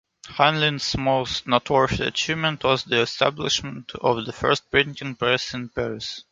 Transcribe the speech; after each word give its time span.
Heynlin's 0.29 0.97
most 0.97 1.45
noteworthy 1.45 2.05
achievement 2.05 2.63
was 2.63 2.85
the 2.85 3.01
establishment 3.01 3.91
of 4.01 4.25
the 4.25 4.33
first 4.33 4.71
printing-press 4.71 5.53
in 5.53 5.69
Paris. 5.69 6.23